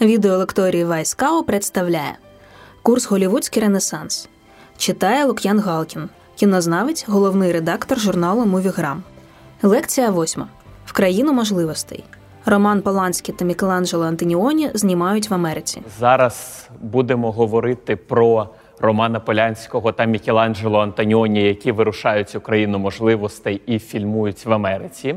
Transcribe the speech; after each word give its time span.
Відеолекторії 0.00 0.84
Вайскау 0.84 1.42
представляє 1.42 2.18
курс 2.82 3.06
Голівудський 3.06 3.62
Ренесанс. 3.62 4.28
Читає 4.76 5.24
Лук'ян 5.24 5.60
Галкін, 5.60 6.08
кінознавець, 6.36 7.04
головний 7.08 7.52
редактор 7.52 7.98
журналу 7.98 8.46
Мувіграм. 8.46 9.02
Лекція 9.62 10.10
восьма. 10.10 10.48
В 10.86 10.92
країну 10.92 11.32
можливостей. 11.32 12.04
Роман 12.46 12.82
Поланський 12.82 13.34
та 13.34 13.44
Мікеланджело 13.44 14.04
Антоніоні 14.04 14.70
знімають 14.74 15.30
в 15.30 15.34
Америці. 15.34 15.82
Зараз 15.98 16.68
будемо 16.80 17.32
говорити 17.32 17.96
про 17.96 18.48
Романа 18.80 19.20
Полянського 19.20 19.92
та 19.92 20.04
Мікеланджело 20.04 20.78
Антоніоні, 20.78 21.42
які 21.42 21.72
вирушають 21.72 22.34
у 22.34 22.40
країну 22.40 22.78
можливостей 22.78 23.62
і 23.66 23.78
фільмують 23.78 24.46
в 24.46 24.52
Америці. 24.52 25.14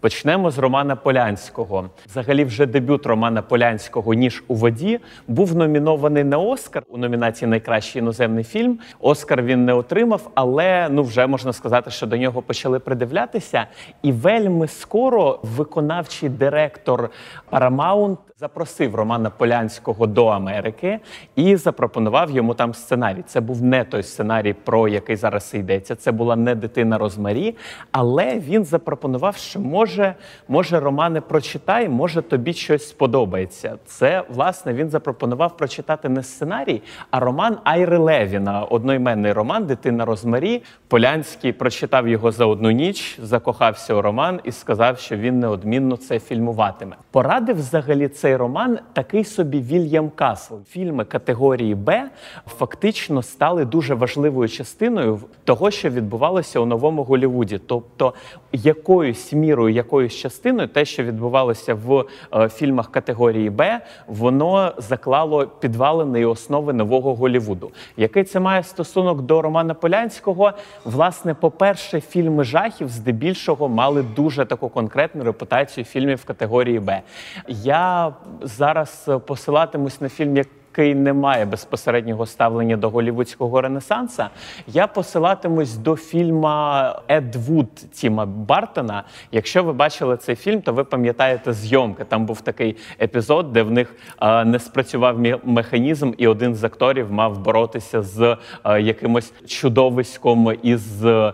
Почнемо 0.00 0.50
з 0.50 0.58
Романа 0.58 0.96
Полянського. 0.96 1.90
Взагалі, 2.06 2.44
вже 2.44 2.66
дебют 2.66 3.06
Романа 3.06 3.42
Полянського 3.42 4.14
ніж 4.14 4.44
у 4.48 4.54
воді 4.54 5.00
був 5.28 5.56
номінований 5.56 6.24
на 6.24 6.38
Оскар 6.38 6.82
у 6.88 6.98
номінації 6.98 7.48
Найкращий 7.48 8.02
іноземний 8.02 8.44
фільм. 8.44 8.78
Оскар 9.00 9.42
він 9.42 9.64
не 9.64 9.72
отримав, 9.72 10.30
але 10.34 10.88
ну 10.90 11.02
вже 11.02 11.26
можна 11.26 11.52
сказати, 11.52 11.90
що 11.90 12.06
до 12.06 12.16
нього 12.16 12.42
почали 12.42 12.78
придивлятися. 12.78 13.66
І 14.02 14.12
вельми 14.12 14.68
скоро 14.68 15.40
виконавчий 15.42 16.28
директор 16.28 17.10
Paramount 17.52 18.16
запросив 18.38 18.94
Романа 18.94 19.30
Полянського 19.30 20.06
до 20.06 20.26
Америки 20.26 20.98
і 21.36 21.56
запропонував 21.56 22.30
йому 22.30 22.54
там 22.54 22.74
сценарій. 22.74 23.22
Це 23.26 23.40
був 23.40 23.62
не 23.62 23.84
той 23.84 24.02
сценарій, 24.02 24.52
про 24.52 24.88
який 24.88 25.16
зараз 25.16 25.54
йдеться. 25.54 25.94
Це 25.94 26.12
була 26.12 26.36
не 26.36 26.54
дитина 26.54 26.98
Розмарі, 26.98 27.56
але 27.92 28.38
він 28.38 28.64
запропонував, 28.64 29.36
що 29.36 29.60
може, 29.60 30.14
може, 30.48 30.80
Романе, 30.80 31.20
прочитай, 31.20 31.88
може 31.88 32.22
тобі 32.22 32.52
щось 32.52 32.88
сподобається. 32.88 33.76
Це 33.84 34.22
власне 34.28 34.72
він 34.72 34.90
запропонував 34.90 35.56
прочитати 35.56 36.08
не 36.08 36.22
сценарій, 36.22 36.82
а 37.10 37.20
роман 37.20 37.58
Айри 37.64 37.98
Левіна, 37.98 38.64
одноіменний 38.64 39.32
роман 39.32 39.66
Дитина 39.66 40.04
Розмарі. 40.04 40.62
Полянський 40.88 41.52
прочитав 41.52 42.08
його 42.08 42.32
за 42.32 42.46
одну 42.46 42.70
ніч, 42.70 43.18
закохався 43.22 43.94
у 43.94 44.02
роман 44.02 44.40
і 44.44 44.52
сказав, 44.52 44.98
що 44.98 45.16
він 45.16 45.40
неодмінно 45.40 45.96
це 45.96 46.20
фільмуватиме. 46.20 46.96
Порадив 47.10 47.56
взагалі 47.56 48.08
цей 48.26 48.36
роман 48.36 48.78
такий 48.92 49.24
собі 49.24 49.60
Вільям 49.60 50.10
Касл. 50.10 50.54
Фільми 50.68 51.04
категорії 51.04 51.74
Б 51.74 52.02
фактично 52.46 53.22
стали 53.22 53.64
дуже 53.64 53.94
важливою 53.94 54.48
частиною 54.48 55.20
того, 55.44 55.70
що 55.70 55.90
відбувалося 55.90 56.60
у 56.60 56.66
новому 56.66 57.02
Голлівуді. 57.02 57.60
Тобто, 57.66 58.14
якоюсь 58.52 59.32
мірою, 59.32 59.74
якоюсь 59.74 60.14
частиною, 60.14 60.68
те, 60.68 60.84
що 60.84 61.02
відбувалося 61.02 61.74
в 61.74 62.04
е, 62.34 62.48
фільмах 62.48 62.90
категорії 62.90 63.50
Б, 63.50 63.80
воно 64.06 64.72
заклало 64.78 65.46
підвалини 65.46 66.20
і 66.20 66.24
основи 66.24 66.72
нового 66.72 67.14
Голлівуду. 67.14 67.70
Який 67.96 68.24
це 68.24 68.40
має 68.40 68.62
стосунок 68.62 69.22
до 69.22 69.42
Романа 69.42 69.74
Полянського? 69.74 70.52
Власне, 70.84 71.34
по-перше, 71.34 72.00
фільми 72.00 72.44
жахів 72.44 72.88
здебільшого 72.88 73.68
мали 73.68 74.02
дуже 74.02 74.44
таку 74.44 74.68
конкретну 74.68 75.24
репутацію 75.24 75.84
фільмів 75.84 76.24
категорії 76.24 76.80
Б. 76.80 77.02
Я 77.48 78.12
зараз 78.42 79.10
посилатимусь 79.26 80.00
на 80.00 80.08
фільм, 80.08 80.36
як 80.36 80.48
який 80.78 80.94
не 80.94 81.12
має 81.12 81.44
безпосереднього 81.44 82.26
ставлення 82.26 82.76
до 82.76 82.90
голівудського 82.90 83.60
ренесанса, 83.60 84.30
я 84.66 84.86
посилатимусь 84.86 85.76
до 85.76 85.96
фільма 85.96 87.00
Ед 87.08 87.36
Вуд 87.36 87.74
Тіма 87.92 88.26
Бартона. 88.26 89.04
Якщо 89.32 89.64
ви 89.64 89.72
бачили 89.72 90.16
цей 90.16 90.36
фільм, 90.36 90.62
то 90.62 90.72
ви 90.72 90.84
пам'ятаєте 90.84 91.52
зйомки. 91.52 92.04
Там 92.04 92.26
був 92.26 92.40
такий 92.40 92.76
епізод, 93.00 93.52
де 93.52 93.62
в 93.62 93.70
них 93.70 93.94
е, 94.20 94.44
не 94.44 94.58
спрацював 94.58 95.18
механізм, 95.44 96.12
і 96.18 96.26
один 96.26 96.54
з 96.54 96.64
акторів 96.64 97.12
мав 97.12 97.38
боротися 97.38 98.02
з 98.02 98.36
е, 98.64 98.80
якимось 98.80 99.32
чудовиськом 99.46 100.52
із 100.62 101.04
е, 101.04 101.32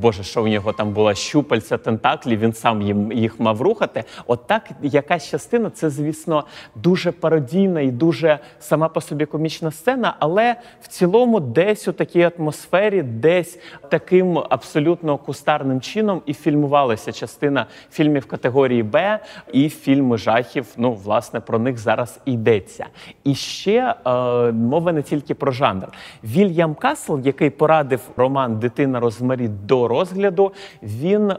Боже, 0.00 0.22
що 0.22 0.42
в 0.42 0.48
нього 0.48 0.72
там 0.72 0.92
була 0.92 1.14
щупальця, 1.14 1.78
тентаклі. 1.78 2.36
Він 2.36 2.52
сам 2.52 2.82
їм 2.82 3.12
їх 3.12 3.40
мав 3.40 3.62
рухати. 3.62 4.04
От 4.26 4.46
так 4.46 4.70
якась 4.82 5.30
частина, 5.30 5.70
це 5.70 5.90
звісно 5.90 6.44
дуже 6.74 7.12
пародійна 7.12 7.80
і 7.80 7.90
дуже 7.90 8.38
сама 8.60 8.88
по 8.88 9.00
собі 9.00 9.26
комічна 9.26 9.70
сцена, 9.70 10.16
але 10.18 10.56
в 10.80 10.88
цілому 10.88 11.40
десь 11.40 11.88
у 11.88 11.92
такій 11.92 12.30
атмосфері, 12.38 13.02
десь 13.02 13.58
таким 13.88 14.38
абсолютно 14.38 15.18
кустарним 15.18 15.80
чином 15.80 16.22
і 16.26 16.34
фільмувалася 16.34 17.12
частина 17.12 17.66
фільмів 17.90 18.26
категорії 18.26 18.82
Б 18.82 19.18
і 19.52 19.68
фільми 19.68 20.18
жахів. 20.18 20.66
Ну, 20.76 20.92
власне, 20.92 21.40
про 21.40 21.58
них 21.58 21.78
зараз 21.78 22.20
йдеться. 22.24 22.86
І 23.24 23.34
ще 23.34 23.94
е, 24.06 24.10
мова 24.52 24.92
не 24.92 25.02
тільки 25.02 25.34
про 25.34 25.52
жанр. 25.52 25.88
Вільям 26.24 26.74
Касл, 26.74 27.18
який 27.24 27.50
порадив 27.50 28.00
роман 28.16 28.58
Дитина 28.58 29.00
Розмарі 29.00 29.48
до 29.48 29.88
розгляду, 29.88 30.52
він 30.82 31.30
е, 31.30 31.36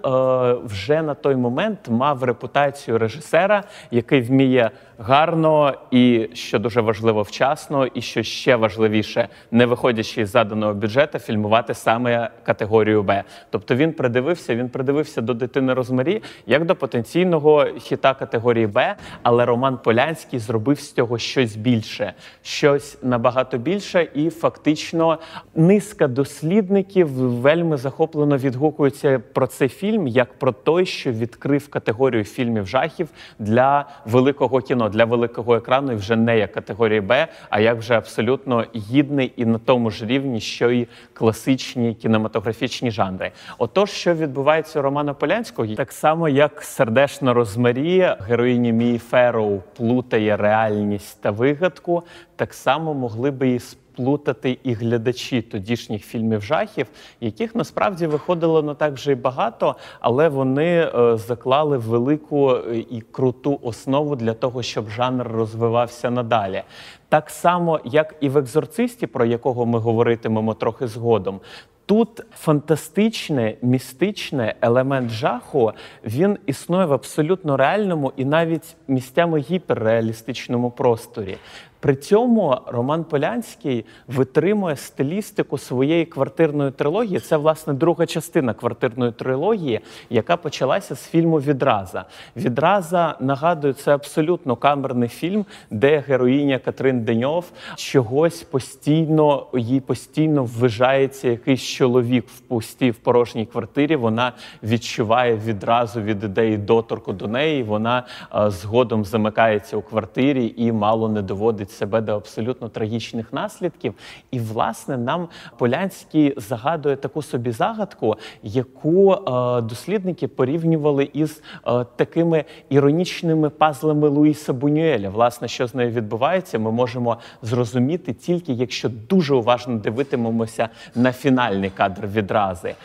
вже 0.64 1.02
на 1.02 1.14
той 1.14 1.36
момент 1.36 1.80
мав 1.90 2.24
репутацію 2.24 2.98
режисера, 2.98 3.64
який 3.92 4.22
вміє 4.22 4.72
гарно 5.00 5.74
і 5.91 6.30
що 6.34 6.59
дуже 6.59 6.81
важливо 6.81 7.22
вчасно, 7.22 7.85
і 7.85 8.02
що 8.02 8.24
ще 8.24 8.56
важливіше, 8.56 9.28
не 9.52 9.66
виходячи 9.66 10.25
з 10.25 10.30
заданого 10.30 10.74
бюджету, 10.74 11.19
фільмувати 11.19 11.74
саме 11.74 12.30
категорію 12.44 13.03
Б. 13.03 13.24
Тобто 13.50 13.75
він 13.75 13.94
придивився, 13.94 14.56
він 14.56 14.69
придивився 14.69 15.22
до 15.22 15.34
дитини 15.34 15.74
Розмарі 15.74 16.22
як 16.46 16.66
до 16.66 16.75
потенційного 16.75 17.66
хіта 17.80 18.13
категорії 18.13 18.68
Б, 18.68 18.96
але 19.24 19.46
Роман 19.46 19.80
Полянський 19.84 20.40
зробив 20.40 20.80
з 20.80 20.91
цього 20.91 21.18
щось 21.18 21.56
більше, 21.56 22.13
щось 22.41 22.97
набагато 23.03 23.57
більше, 23.57 24.07
і 24.13 24.30
фактично 24.30 25.19
низка 25.56 26.07
дослідників 26.07 27.07
вельми 27.18 27.78
захоплено 27.78 28.38
відгукуються 28.38 29.22
про 29.34 29.47
цей 29.47 29.69
фільм 29.69 30.07
як 30.07 30.40
про 30.40 30.52
той, 30.52 30.86
що 30.86 31.12
відкрив 31.12 31.69
категорію 31.69 32.24
фільмів 32.24 32.68
жахів 32.68 33.09
для 33.40 33.86
великого 34.06 34.59
кіно 34.59 34.87
для 34.90 35.06
великого 35.06 35.56
екрану 35.56 35.92
і 35.92 35.96
вже 35.96 36.16
не 36.16 36.38
як 36.38 36.52
категорії 36.52 37.02
Б, 37.02 37.28
а 37.50 37.59
як 37.59 37.78
вже 37.78 37.94
абсолютно 37.94 38.66
гідний 38.75 39.34
і 39.36 39.46
на 39.46 39.58
тому 39.58 39.92
ж 39.92 40.06
рівні, 40.06 40.40
що 40.40 40.72
й 40.72 40.88
класичні 41.14 41.94
кінематографічні 41.94 42.92
жанри. 42.92 43.31
Отож, 43.58 43.90
що 43.90 44.14
відбувається 44.14 44.80
у 44.80 44.81
Романа 44.81 45.14
Полянського, 45.14 45.75
так 45.75 45.92
само 45.92 46.30
як 46.30 46.62
сердешна 46.62 47.34
розмарі, 47.34 48.16
героїні 48.20 48.74
Мії 48.74 48.98
Фероу 48.98 49.62
плутає 49.78 50.38
реальність 50.38 51.22
та 51.22 51.31
вигадку, 51.31 52.04
так 52.36 52.54
само 52.54 52.94
могли 52.94 53.31
би 53.31 53.50
і 53.50 53.59
плутати 53.97 54.58
і 54.63 54.74
глядачі 54.74 55.41
тодішніх 55.41 56.06
фільмів 56.06 56.41
жахів, 56.41 56.88
яких 57.22 57.56
насправді 57.56 58.08
виходило 58.08 58.62
не 58.62 58.74
так 58.74 58.94
вже 58.94 59.12
й 59.12 59.16
багато, 59.16 59.75
але 60.00 60.30
вони 60.30 60.66
е, 60.66 61.18
заклали 61.18 61.78
велику 61.78 62.52
е, 62.52 62.78
і 62.78 63.02
круту 63.12 63.59
основу 63.62 64.16
для 64.16 64.34
того, 64.34 64.63
щоб 64.63 64.90
жанр 64.90 65.28
розвивався 65.28 66.09
надалі. 66.09 66.63
Так 67.09 67.30
само, 67.30 67.80
як 67.86 68.16
і 68.22 68.30
в 68.30 68.38
екзорцисті, 68.38 69.07
про 69.07 69.25
якого 69.25 69.66
ми 69.66 69.80
говоритимемо 69.80 70.53
трохи 70.53 70.88
згодом. 70.88 71.40
Тут 71.88 72.22
фантастичне, 72.31 73.56
містичне 73.62 74.56
елемент 74.62 75.12
жаху 75.12 75.72
він 76.03 76.38
існує 76.46 76.86
в 76.86 76.94
абсолютно 76.94 77.57
реальному 77.57 78.13
і 78.18 78.25
навіть 78.25 78.75
місцями 78.88 79.40
гіперреалістичному 79.40 80.72
просторі. 80.72 81.38
При 81.80 81.96
цьому 81.96 82.58
Роман 82.68 83.04
Полянський 83.04 83.86
витримує 84.07 84.75
стилістику 84.75 85.57
своєї 85.57 86.06
квартирної 86.06 86.72
трилогії. 86.72 87.19
Це 87.19 87.38
власне 87.38 87.74
друга 87.74 88.06
частина 88.06 88.54
квартирної 88.54 89.12
трилогії, 89.12 89.80
яка 90.10 90.38
почалася 90.38 90.96
з 90.96 91.07
фільму 91.07 91.38
Відраза. 91.38 92.06
Відраза 92.36 93.16
нагадую, 93.19 93.74
це 93.74 93.94
абсолютно 93.94 94.56
камерний 94.56 95.10
фільм, 95.10 95.46
де 95.72 96.04
героїня 96.07 96.60
Катрин 96.60 97.04
Деньов 97.04 97.51
чогось 97.75 98.44
постійно 98.44 99.48
їй 99.54 99.80
постійно 99.80 100.44
ввижається 100.44 101.30
якийсь 101.30 101.62
чоловік 101.62 102.28
в 102.28 102.40
пустій 102.40 102.92
в 102.92 102.96
порожній 102.96 103.46
квартирі. 103.46 103.96
Вона 103.96 104.34
відчуває 104.63 105.36
відразу 105.36 106.01
від 106.01 106.24
ідеї 106.24 106.57
доторку 106.57 107.13
до 107.13 107.28
неї. 107.28 107.63
Вона 107.63 108.04
а, 108.30 108.50
згодом 108.50 109.06
замикається 109.06 109.78
у 109.78 109.81
квартирі 109.81 110.54
і 110.57 110.72
мало 110.72 111.10
не 111.10 111.22
доводить 111.22 111.67
доводить 111.68 111.72
себе 111.72 112.02
до 112.02 112.16
абсолютно 112.16 112.69
трагічних 112.69 113.34
наслідків. 113.34 113.94
І, 114.31 114.40
власне, 114.40 114.98
нам 114.98 115.28
Полянський 115.58 116.34
загадує 116.38 116.96
таку 116.96 117.22
собі 117.22 117.52
загадку, 117.52 118.16
яку 118.44 119.14
е, 119.14 119.62
дослідники 119.62 120.28
порівнювали 120.28 121.10
із 121.14 121.42
е, 121.68 121.86
такими 121.96 122.46
іронічними 122.69 123.50
пазлами 123.50 124.08
Луїса 124.08 124.54
Бунюеля. 124.54 125.10
Власне, 125.10 125.48
що 125.48 125.68
з 125.68 125.75
нею 125.75 125.92
відбувається, 125.92 126.60
ми 126.60 126.72
можемо 126.72 127.18
зрозуміти 127.42 128.13
тільки 128.13 128.54
якщо 128.54 128.90
дуже 128.90 129.36
уважно 129.36 129.75
дивитимемося 129.75 130.70
на 130.96 131.12
фінальний 131.12 131.70
кадр 131.70 132.08
відрази. 132.08 132.75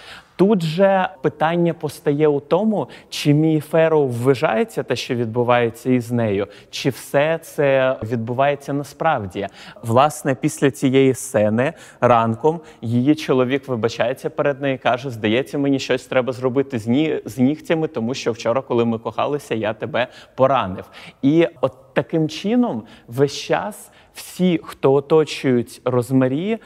Тут 0.42 0.62
же 0.62 1.08
питання 1.20 1.74
постає 1.74 2.28
у 2.28 2.40
тому, 2.40 2.88
чи 3.08 3.34
Мії 3.34 3.60
Ферроу 3.60 4.08
вважається 4.08 4.82
те, 4.82 4.96
що 4.96 5.14
відбувається 5.14 5.90
із 5.90 6.12
нею, 6.12 6.46
чи 6.70 6.90
все 6.90 7.38
це 7.42 7.96
відбувається 8.02 8.72
насправді. 8.72 9.48
Власне, 9.82 10.34
після 10.34 10.70
цієї 10.70 11.14
сцени 11.14 11.72
ранком 12.00 12.60
її 12.80 13.14
чоловік 13.14 13.68
вибачається 13.68 14.30
перед 14.30 14.62
нею, 14.62 14.78
каже: 14.82 15.10
Здається, 15.10 15.58
мені 15.58 15.78
щось 15.78 16.06
треба 16.06 16.32
зробити 16.32 16.78
з 16.78 16.86
ні 16.86 17.20
з 17.24 17.38
нігтями, 17.38 17.88
тому 17.88 18.14
що 18.14 18.32
вчора, 18.32 18.62
коли 18.62 18.84
ми 18.84 18.98
кохалися, 18.98 19.54
я 19.54 19.72
тебе 19.72 20.06
поранив. 20.34 20.84
І 21.22 21.48
от 21.60 21.72
таким 21.92 22.28
чином 22.28 22.82
весь 23.08 23.36
час. 23.36 23.90
Всі, 24.14 24.60
хто 24.64 24.92
оточують 24.92 25.80
Розмарі, 25.84 26.52
е, 26.52 26.58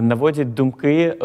наводять 0.00 0.54
думки. 0.54 1.16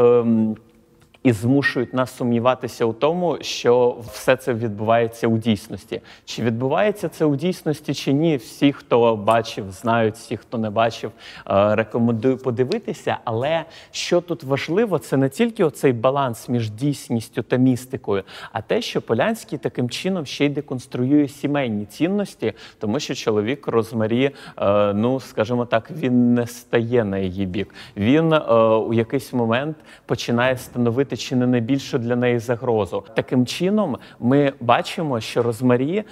І 1.23 1.31
змушують 1.31 1.93
нас 1.93 2.15
сумніватися 2.15 2.85
у 2.85 2.93
тому, 2.93 3.37
що 3.41 3.97
все 4.13 4.35
це 4.35 4.53
відбувається 4.53 5.27
у 5.27 5.37
дійсності. 5.37 6.01
Чи 6.25 6.43
відбувається 6.43 7.09
це 7.09 7.25
у 7.25 7.35
дійсності, 7.35 7.93
чи 7.93 8.13
ні? 8.13 8.37
Всі, 8.37 8.73
хто 8.73 9.15
бачив, 9.15 9.71
знають, 9.71 10.15
всі, 10.15 10.37
хто 10.37 10.57
не 10.57 10.69
бачив, 10.69 11.11
е, 11.49 11.75
рекомендую 11.75 12.37
подивитися. 12.37 13.17
Але 13.23 13.65
що 13.91 14.21
тут 14.21 14.43
важливо, 14.43 14.99
це 14.99 15.17
не 15.17 15.29
тільки 15.29 15.63
оцей 15.63 15.93
баланс 15.93 16.49
між 16.49 16.69
дійсністю 16.69 17.41
та 17.41 17.57
містикою, 17.57 18.23
а 18.51 18.61
те, 18.61 18.81
що 18.81 19.01
Полянський 19.01 19.57
таким 19.57 19.89
чином 19.89 20.25
ще 20.25 20.45
й 20.45 20.49
деконструює 20.49 21.27
сімейні 21.27 21.85
цінності, 21.85 22.53
тому 22.79 22.99
що 22.99 23.15
чоловік 23.15 23.67
Розмарі, 23.67 24.31
е, 24.57 24.93
ну 24.93 25.19
скажімо 25.19 25.65
так, 25.65 25.91
він 25.91 26.33
не 26.33 26.47
стає 26.47 27.03
на 27.03 27.17
її 27.17 27.45
бік. 27.45 27.75
Він 27.97 28.33
е, 28.33 28.39
у 28.63 28.93
якийсь 28.93 29.33
момент 29.33 29.77
починає 30.05 30.57
становити 30.57 31.12
становити 31.13 31.17
чи 31.17 31.35
не 31.35 31.47
найбільшу 31.47 31.97
для 31.97 32.15
неї 32.15 32.39
загрозу. 32.39 33.03
Таким 33.15 33.45
чином, 33.45 33.97
ми 34.19 34.53
бачимо, 34.59 35.19
що 35.19 35.43
Розмарі 35.43 35.97
е, 35.97 36.03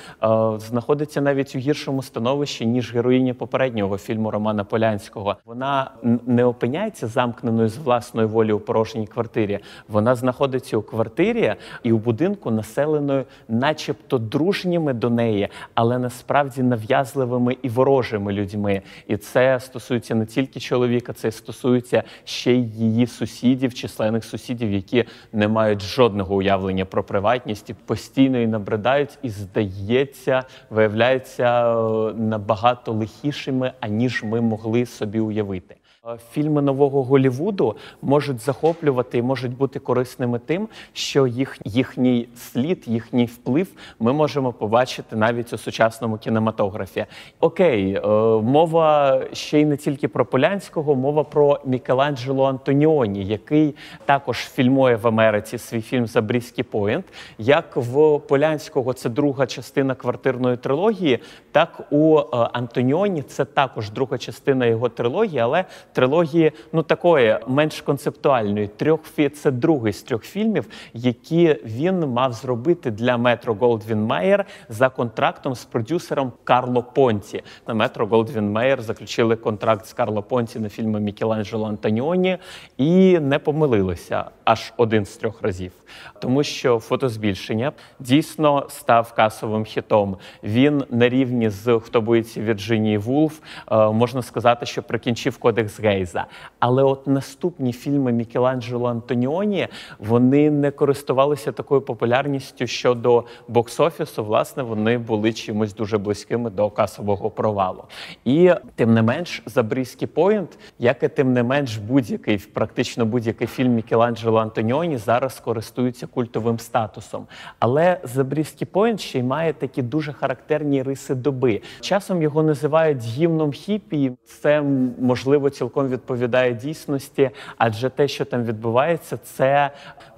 знаходиться 0.58 1.22
навіть 1.22 1.56
у 1.56 1.60
гіршому 1.60 2.04
становищі 2.04 2.66
ніж 2.66 2.94
героїня 2.94 3.34
попереднього 3.34 3.98
фільму 3.98 4.32
Романа 4.32 4.64
Полянського. 4.64 5.36
Вона 5.46 5.92
не 6.26 6.46
опиняється 6.46 7.08
замкненою 7.08 7.70
з 7.70 7.78
власної 7.78 8.28
волі 8.28 8.54
у 8.54 8.60
порожній 8.60 9.08
квартирі. 9.08 9.60
Вона 9.88 10.16
знаходиться 10.16 10.78
у 10.78 10.82
квартирі 10.82 11.56
і 11.84 11.92
у 11.92 11.98
будинку, 11.98 12.52
населеною, 12.52 13.26
начебто, 13.48 14.18
дружніми 14.18 14.94
до 14.94 15.10
неї, 15.10 15.50
але 15.76 15.98
насправді 15.98 16.64
нав'язливими 16.64 17.58
і 17.62 17.70
ворожими 17.70 18.34
людьми. 18.34 18.82
І 19.08 19.18
це 19.18 19.60
стосується 19.60 20.16
не 20.16 20.26
тільки 20.26 20.60
чоловіка, 20.60 21.14
це 21.14 21.32
стосується 21.32 22.04
ще 22.24 22.52
й 22.52 22.70
її 22.70 23.08
сусідів, 23.08 23.74
численних 23.74 24.24
сусідів, 24.24 24.72
які 24.72 24.91
які 24.94 25.10
не 25.34 25.48
мають 25.48 25.82
жодного 25.82 26.36
уявлення 26.36 26.86
про 26.86 27.04
приватність 27.04 27.70
і 27.70 27.74
постійно 27.74 28.40
і 28.40 28.48
набридають, 28.48 29.18
і 29.22 29.30
здається, 29.30 30.44
виявляються 30.70 31.74
е, 31.74 32.14
набагато 32.14 32.92
лихішими, 32.92 33.74
аніж 33.80 34.24
ми 34.24 34.42
могли 34.42 34.86
собі 34.86 35.20
уявити. 35.20 35.76
Е, 36.08 36.18
фільми 36.32 36.62
нового 36.62 37.04
Голівуду 37.04 37.76
можуть 38.02 38.40
захоплювати 38.40 39.18
і 39.18 39.22
можуть 39.22 39.58
бути 39.58 39.80
корисними 39.80 40.40
тим, 40.40 40.68
що 40.94 41.28
їх 41.28 41.58
їхній 41.66 42.28
слід, 42.36 42.84
їхній 42.88 43.26
вплив 43.26 43.68
ми 44.00 44.14
можемо 44.14 44.54
побачити 44.54 45.16
навіть 45.16 45.54
у 45.54 45.58
сучасному 45.58 46.18
кінематографі. 46.18 47.06
Окей, 47.40 47.94
е, 47.94 48.08
мова 48.42 49.20
ще 49.34 49.62
й 49.62 49.66
не 49.66 49.78
тільки 49.78 50.08
про 50.08 50.26
Полянського, 50.26 50.96
мова 50.96 51.24
про 51.24 51.60
Мікеланджело 51.66 52.46
Антоніоні, 52.46 53.26
який 53.26 53.76
також 54.06 54.38
фільмує 54.38 54.96
в 54.96 55.08
Америці 55.08 55.58
свій 55.58 55.82
фільм 55.82 56.08
Забрізький 56.08 56.64
Пойнт. 56.64 57.06
Як 57.38 57.76
в 57.76 58.20
Полянського 58.20 58.94
це 58.94 59.10
друга 59.10 59.46
частина 59.46 59.96
квартирної 59.96 60.58
трилогії, 60.58 61.20
так 61.52 61.82
у 61.90 62.20
е, 62.20 62.24
Антоніоні 62.32 63.22
це 63.22 63.46
також 63.46 63.90
друга 63.90 64.18
частина 64.18 64.66
його 64.66 64.90
трилогії, 64.90 65.40
але 65.40 65.66
трилогії 65.94 66.52
ну 66.74 66.84
такої 66.84 67.38
менш 67.48 67.82
концептуальної. 67.82 68.68
Трьох 68.68 69.00
це 69.34 69.52
другий 69.52 69.94
з 69.94 70.04
трьох 70.04 70.24
фільмів, 70.24 70.68
які 70.94 71.56
він 71.66 72.00
мав 72.00 72.34
зробити 72.34 72.92
для 72.92 73.18
Метро 73.18 73.54
Голдвін 73.54 74.04
Майер 74.04 74.46
за 74.70 74.90
контрактом 74.90 75.56
з 75.56 75.66
продюсером 75.66 76.32
Карло 76.44 76.84
Понті. 76.84 77.44
На 77.68 77.74
Метро 77.74 78.06
Голдвін 78.06 78.52
Майер 78.52 78.82
заключили 78.82 79.36
контракт 79.36 79.86
з 79.86 79.94
Карло 79.94 80.24
Понті 80.24 80.60
на 80.60 80.70
фільми 80.70 81.00
Мікеланджело 81.00 81.68
Антоніоні 81.68 82.38
і 82.78 83.20
не 83.20 83.40
помилилися 83.40 84.26
аж 84.44 84.74
один 84.78 85.06
з 85.06 85.18
трьох 85.18 85.42
разів, 85.42 85.72
тому 86.20 86.44
що 86.44 86.80
фотозбільшення 86.80 87.72
дійсно 88.00 88.66
став 88.70 89.14
касовим 89.14 89.66
хітом. 89.66 90.18
Він 90.44 90.84
на 90.90 91.10
рівні 91.10 91.50
з 91.50 91.80
хто 91.80 92.02
боїться 92.02 92.42
Вірджинії 92.42 92.98
Вулф 92.98 93.40
е, 93.72 93.92
можна 93.92 94.22
сказати, 94.22 94.66
що 94.66 94.84
прикінчив 94.84 95.38
кодекс 95.38 95.80
Гейза. 95.84 96.26
Але 96.60 96.84
от 96.84 97.08
наступні 97.08 97.74
фільми 97.74 98.12
Мікеланджело 98.12 98.90
Антоніоні 98.90 99.68
вони 100.00 100.52
не 100.52 100.72
користувалися 100.72 101.52
такою 101.52 101.82
популярністю 101.82 102.68
щодо 102.68 103.24
бокс-офісу. 103.50 104.24
Власне, 104.24 104.64
вони 104.64 104.98
були 104.98 105.34
чимось 105.34 105.76
дуже 105.76 105.98
близькими 105.98 106.50
до 106.50 106.70
касового 106.70 107.30
провалу. 107.30 107.84
І 108.26 108.52
тим 108.76 108.94
не 108.94 109.02
менш, 109.02 109.44
Забрізький 109.46 110.08
Пойнт, 110.08 110.60
як 110.80 111.04
і 111.04 111.08
тим 111.08 111.34
не 111.34 111.44
менш, 111.44 111.78
будь-який 111.78 112.38
практично 112.38 113.06
будь-який 113.06 113.48
фільм 113.48 113.74
Мікеланджело 113.74 114.40
Антоніоні 114.40 114.98
зараз 114.98 115.40
користується 115.40 116.08
культовим 116.08 116.60
статусом. 116.60 117.28
Але 117.60 117.98
Забрізький 118.04 118.68
Пойнт 118.68 119.00
ще 119.00 119.20
й 119.20 119.24
має 119.24 119.54
такі 119.54 119.82
дуже 119.82 120.14
характерні 120.14 120.84
риси 120.84 121.16
доби. 121.16 121.62
Часом 121.80 122.22
його 122.22 122.44
називають 122.44 123.04
гімном 123.04 123.52
хіпі. 123.52 124.12
Це 124.26 124.62
можливо 125.00 125.50
цілком 125.50 125.71
цілком 125.72 125.88
відповідає 125.88 126.54
дійсності, 126.54 127.30
адже 127.58 127.90
те, 127.90 128.08
що 128.08 128.26
там 128.26 128.44
відбувається, 128.44 129.18
це 129.18 129.72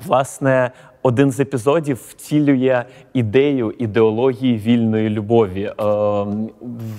власне 0.06 0.72
один 1.04 1.32
з 1.32 1.40
епізодів 1.40 2.02
втілює 2.10 2.84
ідею 3.14 3.72
ідеології 3.72 4.58
вільної 4.58 5.10
любові. 5.10 5.64
Е, 5.64 5.74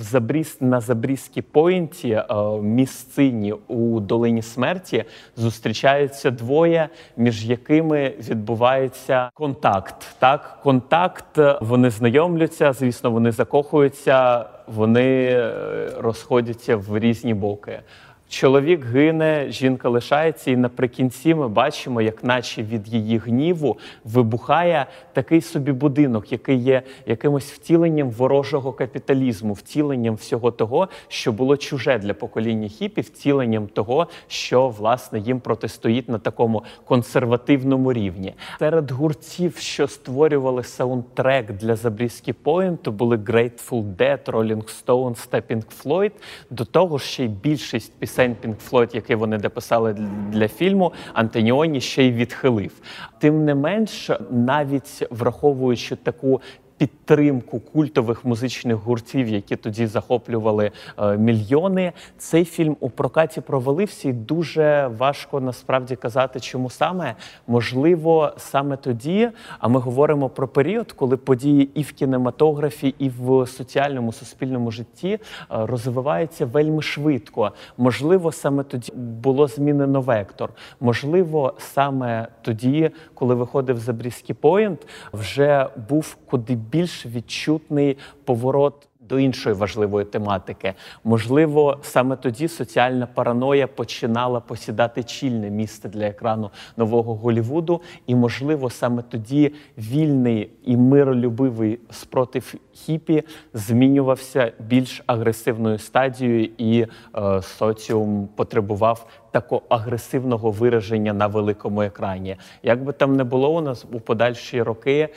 Забріз 0.01 0.57
на 0.61 0.81
Забрізькій 0.81 1.43
Пойнті, 1.43 2.11
е, 2.11 2.25
місцині 2.63 3.53
у 3.53 4.01
долині 4.01 4.43
смерті, 4.43 5.05
зустрічаються 5.37 6.31
двоє, 6.31 6.89
між 7.17 7.45
якими 7.45 8.13
відбувається 8.29 9.31
контакт. 9.35 10.17
Так, 10.19 10.59
контакт, 10.63 11.39
вони 11.61 11.91
знайомляться, 11.91 12.73
звісно, 12.73 13.11
вони 13.11 13.33
закохуються, 13.33 14.45
вони 14.67 15.25
е, 15.25 15.91
розходяться 15.99 16.77
в 16.77 16.99
різні 16.99 17.35
боки. 17.35 17.81
Чоловік 18.29 18.85
гине, 18.85 19.47
жінка 19.49 19.89
лишається, 19.89 20.51
і 20.51 20.57
наприкінці 20.57 21.35
ми 21.35 21.49
бачимо, 21.49 22.03
як 22.03 22.25
наче 22.25 22.63
від 22.63 22.89
її 22.89 23.19
гніву 23.19 23.79
вибухає 24.05 24.87
такий 25.13 25.41
собі 25.41 25.73
будинок, 25.73 26.33
який 26.33 26.57
є 26.57 26.83
якимось 27.07 27.53
втіленням 27.53 28.11
ворожого 28.11 28.73
капіталізму, 28.73 29.53
втіленням 29.53 30.15
всього 30.15 30.51
того, 30.51 30.89
що 31.09 31.33
було 31.33 31.57
чуже 31.57 31.99
для 31.99 32.15
покоління 32.15 32.69
хіпі, 32.69 33.01
втіленням 33.01 33.67
того, 33.67 34.09
що 34.29 34.69
власне 34.69 35.19
їм 35.19 35.41
протистоїть 35.41 36.09
на 36.09 36.19
такому 36.19 36.63
консервативному 36.85 37.93
рівні. 37.93 38.35
Серед 38.59 38.91
гуртів, 38.91 39.57
що 39.57 39.89
створювали 39.89 40.63
саундтрек 40.63 41.53
для 41.53 41.77
Забрізькі 41.77 42.33
Пойнту, 42.33 42.93
були 42.93 43.17
Grateful 43.17 43.97
Dead, 43.97 44.25
Rolling 44.25 44.85
Stones 44.85 45.27
та 45.29 45.41
Floyd. 45.85 46.13
До 46.51 46.65
того 46.65 46.99
ж, 46.99 47.05
ще 47.05 47.25
й 47.25 47.29
більшість 47.29 47.93
пісень 47.99 48.14
пісень 48.15 48.37
Pink 48.45 48.71
Floyd, 48.71 48.95
який 48.95 49.17
вони 49.17 49.39
дописали 49.39 49.93
для 50.29 50.49
фільму, 50.49 50.93
Антоніоні 51.13 51.81
ще 51.81 52.05
й 52.05 52.13
відхилив. 52.13 52.73
Тим 53.19 53.45
не 53.45 53.55
менш, 53.55 54.11
навіть 54.31 55.07
враховуючи 55.11 55.97
таку 55.97 56.41
підтримку 56.77 57.61
культових 57.61 58.25
музичних 58.25 58.77
гуртів, 58.77 59.29
які 59.29 59.57
тоді 59.57 59.87
захоплювали 59.87 60.71
е, 60.99 61.17
мільйони. 61.17 61.93
Цей 62.19 62.45
фільм 62.45 62.77
у 62.81 62.91
прокаті 62.91 63.41
провалився, 63.41 64.09
і 64.09 64.13
дуже 64.13 64.91
важко 64.99 65.41
насправді 65.41 65.97
казати, 65.97 66.41
чому 66.41 66.71
саме 66.71 67.15
можливо 67.47 68.33
саме 68.37 68.77
тоді. 68.77 69.31
А 69.59 69.69
ми 69.69 69.81
говоримо 69.81 70.29
про 70.29 70.49
період, 70.49 70.93
коли 70.93 71.17
події 71.17 71.71
і 71.75 71.83
в 71.83 71.93
кінематографі, 71.93 72.95
і 72.99 73.09
в 73.09 73.47
соціальному 73.47 74.13
суспільному 74.13 74.71
житті 74.71 75.09
е, 75.09 75.19
розвиваються 75.49 76.47
вельми 76.47 76.83
швидко. 76.83 77.53
Можливо, 77.79 78.33
саме 78.33 78.63
тоді 78.65 78.93
було 78.97 79.47
змінено 79.47 80.01
вектор. 80.01 80.51
Можливо, 80.81 81.55
саме 81.59 82.29
тоді, 82.43 82.91
коли 83.15 83.35
виходив 83.35 83.79
Забрізький 83.79 84.35
Пойнт, 84.35 84.87
вже 85.13 85.69
був 85.89 86.17
куди 86.27 86.57
більш 86.71 87.07
відчутний 87.07 87.97
поворот 88.25 88.89
до 89.09 89.19
іншої 89.19 89.55
важливої 89.55 90.07
тематики. 90.07 90.75
Можливо, 91.05 91.79
саме 91.83 92.17
тоді 92.17 92.49
соціальна 92.49 93.07
параноя 93.07 93.67
починала 93.67 94.41
посідати 94.41 95.03
чільне 95.03 95.51
місце 95.51 95.89
для 95.89 96.07
екрану 96.07 96.51
нового 96.77 97.15
Голівуду, 97.15 97.81
і, 98.07 98.15
можливо, 98.15 98.71
саме 98.71 99.03
тоді 99.03 99.53
вільний 99.79 100.51
і 100.65 100.77
миролюбивий 100.77 101.79
спротив 101.91 102.55
хіпі 102.73 103.23
змінювався 103.55 104.53
більш 104.59 105.03
агресивною 105.07 105.79
стадією, 105.79 106.51
і 106.59 106.87
е, 107.17 107.43
соціум 107.43 108.29
потребував 108.37 109.07
такого 109.35 109.63
агресивного 109.69 110.51
вираження 110.51 111.13
на 111.13 111.27
великому 111.27 111.83
екрані. 111.83 112.37
Як 112.63 112.85
би 112.85 112.93
там 112.93 113.17
не 113.17 113.25
було 113.25 113.57
у 113.57 113.61
нас 113.61 113.85
у 113.93 114.01
подальші 114.01 114.63
роки, 114.63 114.99
е, 114.99 115.09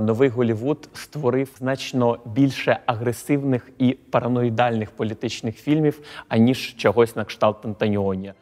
новий 0.00 0.28
Голівуд 0.28 0.88
створив 0.94 1.48
значно 1.58 2.18
більше 2.24 2.78
агресивних 2.86 3.70
і 3.78 3.92
параноїдальних 4.10 4.90
політичних 4.90 5.56
фільмів, 5.56 6.00
аніж 6.28 6.74
чогось 6.76 7.16
на 7.16 7.24
кшталт 7.24 7.64
Антоніоні. 7.64 8.32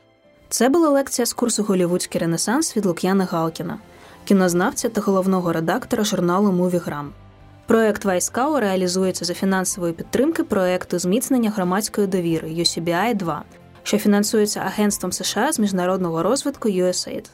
Це 0.49 0.69
була 0.69 0.89
лекція 0.89 1.27
з 1.27 1.33
курсу 1.33 1.63
Голівудський 1.63 2.21
Ренесанс 2.21 2.77
від 2.77 2.87
Лук'яна 2.87 3.25
Галкіна, 3.25 3.79
кінознавця 4.25 4.89
та 4.89 5.01
головного 5.01 5.53
редактора 5.53 6.05
журналу 6.05 6.53
Мувіграм. 6.53 7.13
Проект 7.67 8.05
Вайскау 8.05 8.61
реалізується 8.61 9.25
за 9.25 9.35
фінансової 9.35 9.93
підтримки 9.93 10.45
проекту 10.45 10.99
зміцнення 10.99 11.51
громадської 11.51 12.07
довіри 12.07 12.49
UCBI 12.49 13.15
2 13.15 13.43
що 13.83 13.99
фінансується 13.99 14.61
Агентством 14.61 15.13
США 15.13 15.53
з 15.53 15.59
міжнародного 15.59 16.23
розвитку 16.23 16.69
USAID. 16.69 17.31